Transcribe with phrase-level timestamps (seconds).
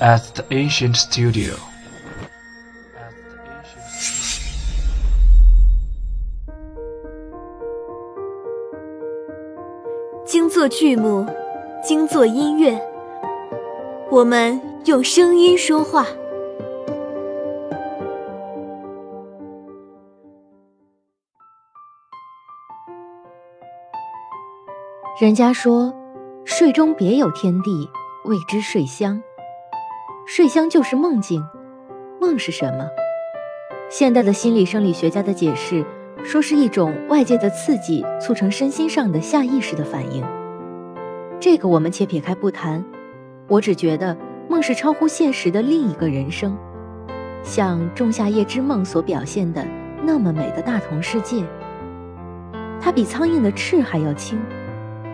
[0.00, 1.54] at the ancient studio.
[10.24, 11.26] 精作剧目，
[11.82, 12.80] 精作音乐，
[14.10, 16.06] 我们用声音说话。
[25.20, 25.94] 人家说，
[26.44, 27.88] 睡中别有天地，
[28.24, 29.22] 谓之睡香。
[30.26, 31.44] 睡乡就是梦境。
[32.20, 32.88] 梦是什么？
[33.90, 35.84] 现代的心理生理学家的解释
[36.24, 40.24] 说，是一种外界的刺激促成身心上的下意识的反应。
[41.38, 42.82] 这个我们且撇开不谈，
[43.48, 44.16] 我只觉得
[44.48, 46.56] 梦是超乎现实的另一个人生，
[47.42, 49.62] 像《仲夏夜之梦》所表现的
[50.02, 51.44] 那么美的大同世界。
[52.80, 54.38] 它比苍蝇的翅还要轻。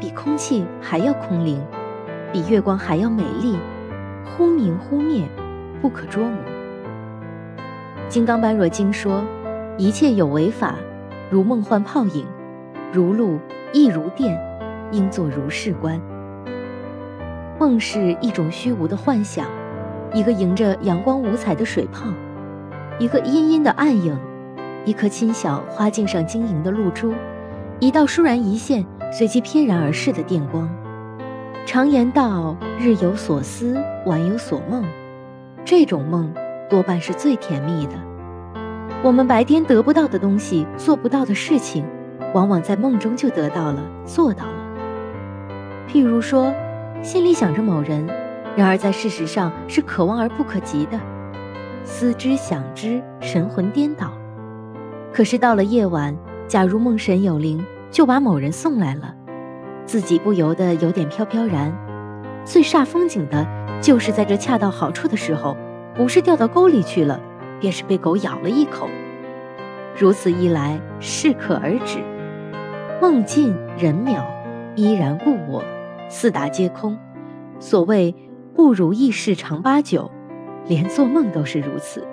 [0.00, 1.60] 比空气还要空灵，
[2.32, 3.56] 比月光还要美丽，
[4.30, 5.26] 忽明忽灭，
[5.80, 6.36] 不可捉摸。
[8.08, 9.24] 金刚般若经说
[9.76, 10.76] ：“一切有为法，
[11.30, 12.24] 如梦幻泡影，
[12.92, 13.38] 如露
[13.72, 14.38] 亦如电，
[14.92, 16.00] 应作如是观。”
[17.58, 19.46] 梦是一种虚无的幻想，
[20.12, 22.06] 一个迎着阳光五彩的水泡，
[22.98, 24.18] 一个阴阴的暗影，
[24.84, 27.12] 一颗轻小花茎上晶莹的露珠，
[27.80, 28.84] 一道倏然一现。
[29.10, 30.68] 随即翩然而逝的电光。
[31.70, 34.82] 常言道：“日有所思，晚有所梦。”
[35.66, 36.32] 这种梦
[36.70, 37.92] 多半是最甜蜜的。
[39.02, 41.84] 我们白天得不到的东西，做不到的事情，
[42.32, 44.52] 往往在梦中就得到了，做到了。
[45.86, 46.50] 譬如说，
[47.02, 48.06] 心里想着某人，
[48.56, 50.98] 然而在事实上是可望而不可及的，
[51.84, 54.10] 思之想之，神魂颠倒。
[55.12, 57.62] 可是到了夜晚，假如梦神有灵。
[57.90, 59.14] 就把某人送来了，
[59.88, 61.74] 自己不由得有点飘飘然。
[62.44, 63.46] 最煞风景的，
[63.80, 65.56] 就是在这恰到好处的时候，
[65.94, 67.18] 不是掉到沟里去了，
[67.58, 68.86] 便是被狗咬了一口。
[69.98, 72.00] 如此一来，适可而止，
[73.00, 74.22] 梦尽人渺，
[74.76, 75.64] 依然故我，
[76.10, 76.96] 四大皆空。
[77.58, 78.14] 所谓
[78.54, 80.10] 不如意事常八九，
[80.66, 82.06] 连做梦都是如此。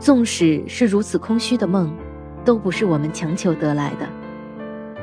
[0.00, 1.96] 纵使是如此空虚的梦，
[2.44, 4.06] 都不是我们强求得来的。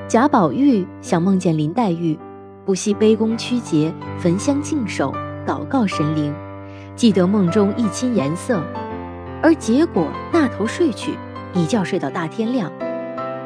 [0.08, 2.18] 贾宝玉想梦见林黛玉，
[2.64, 5.12] 不惜卑躬屈节、焚香敬手、
[5.48, 6.32] 祷告神灵，
[6.96, 8.64] 记得梦中一亲颜色，
[9.42, 11.16] 而结果那头睡去，
[11.56, 12.72] 一觉睡到大天亮，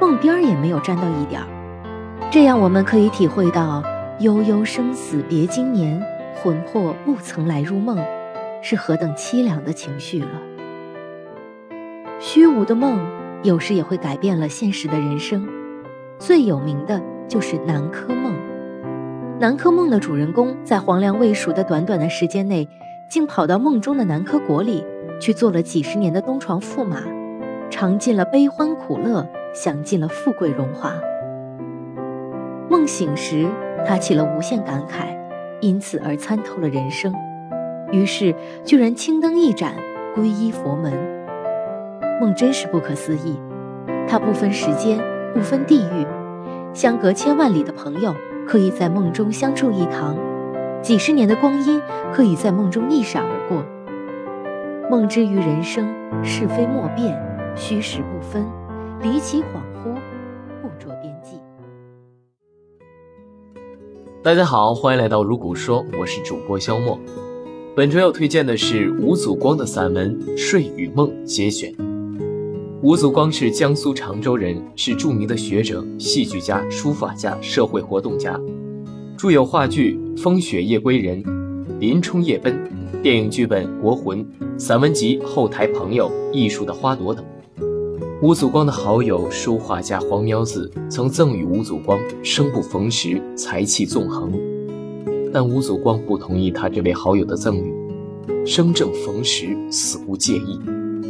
[0.02, 1.48] 梦边儿也没有沾到一点儿。
[2.30, 3.82] 这样我们可以体会到
[4.20, 6.04] “悠悠生死别经年，
[6.36, 7.98] 魂魄不曾来入梦”
[8.62, 10.28] 是何等凄凉的情绪了。
[12.20, 13.00] 虚无的梦
[13.44, 15.48] 有时也会改变了现实的人生。
[16.20, 18.34] 最有名的就是《南柯梦》。
[19.40, 22.68] 《南柯梦》的主人公在黄粱未熟的短短的时间内，
[23.10, 24.86] 竟跑到梦中的南柯国里
[25.22, 26.98] 去做了几十年的东床驸马，
[27.70, 30.94] 尝尽了悲欢苦乐，享尽了富贵荣华。
[32.70, 33.48] 梦醒时，
[33.88, 35.18] 他起了无限感慨，
[35.62, 37.14] 因此而参透了人生，
[37.94, 39.74] 于是居然青灯一盏，
[40.14, 40.92] 皈依佛门。
[42.20, 43.40] 梦真是不可思议，
[44.06, 45.00] 它不分时间。
[45.34, 46.06] 不分地域，
[46.74, 48.16] 相隔千万里的朋友
[48.48, 50.18] 可以在梦中相处一堂，
[50.82, 51.80] 几十年的光阴
[52.12, 53.64] 可以在梦中一闪而过。
[54.90, 55.88] 梦之于人生，
[56.24, 57.16] 是非莫辨，
[57.56, 58.44] 虚实不分，
[59.02, 59.94] 离奇恍惚，
[60.62, 61.38] 不着边际。
[64.24, 67.00] 大家好，欢迎来到如古说，我是主播肖墨。
[67.76, 71.89] 本周要推荐的是吴祖光的散文《睡与梦》节选。
[72.82, 78.40] 吴祖光是江苏常州人，是著名的学者、戏剧家、书法家、社会活动家，
[79.18, 81.22] 著有话剧《风雪夜归人》
[81.80, 82.54] 《林冲夜奔》，
[83.02, 84.24] 电影剧本《国魂》，
[84.58, 87.26] 散文集《后台朋友》《艺术的花朵》等。
[88.22, 94.32] 吴祖光的好友书画家黄苗子曾赠予吴祖光“生不逢时，才气纵横”，
[95.34, 97.74] 但吴祖光不同意他这位好友的赠予
[98.48, 100.58] ，“生正逢时，死无介意”。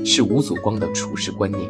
[0.06, 1.70] 是吴祖光的处世观念。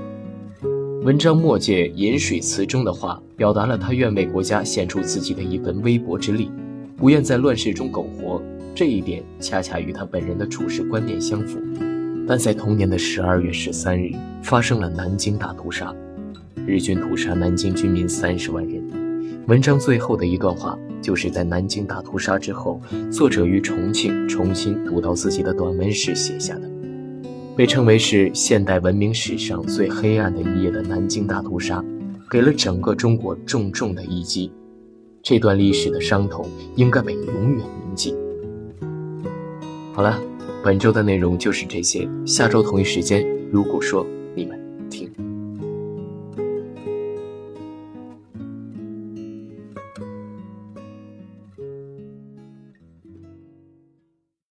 [1.04, 6.52] 文章末节饮水词中的话，表达了他愿为国家献出自己的一份微薄之力，
[6.98, 8.42] 不愿在乱世中苟活。
[8.76, 11.60] 这一点恰恰与他本人的处世观念相符。
[12.28, 14.12] 但在同年的十二月十三日，
[14.44, 15.94] 发生了南京大屠杀，
[16.68, 18.84] 日军屠杀南京居民三十万人。
[19.48, 22.80] 文章最后的一段话，就是在南京大屠杀之后，
[23.12, 26.69] 作者于重庆重新读到自己的短文时写下的。
[27.60, 31.84] 被称为是现代文明史上最黑暗的一页的南京大屠杀，
[32.32, 34.50] 给了整个中国重重的一击。
[35.22, 36.48] 这段历史的伤痛
[36.78, 38.16] 应该被永远铭记。
[39.92, 40.18] 好了，
[40.64, 44.58] 本周的内容就是这些，下周同一时间，如果说你们
[44.90, 45.29] 听。